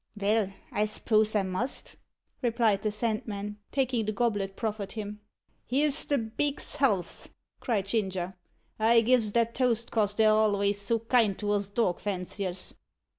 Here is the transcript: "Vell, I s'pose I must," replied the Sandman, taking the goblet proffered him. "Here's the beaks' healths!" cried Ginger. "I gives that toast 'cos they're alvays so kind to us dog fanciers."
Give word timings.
"Vell, 0.15 0.51
I 0.71 0.87
s'pose 0.87 1.35
I 1.35 1.43
must," 1.43 1.95
replied 2.41 2.81
the 2.81 2.89
Sandman, 2.91 3.59
taking 3.71 4.03
the 4.03 4.11
goblet 4.11 4.55
proffered 4.55 4.93
him. 4.93 5.19
"Here's 5.67 6.05
the 6.05 6.17
beaks' 6.17 6.77
healths!" 6.77 7.29
cried 7.59 7.85
Ginger. 7.85 8.33
"I 8.79 9.01
gives 9.01 9.31
that 9.33 9.53
toast 9.53 9.91
'cos 9.91 10.15
they're 10.15 10.31
alvays 10.31 10.81
so 10.81 10.97
kind 11.01 11.37
to 11.37 11.51
us 11.51 11.69
dog 11.69 11.99
fanciers." 11.99 12.73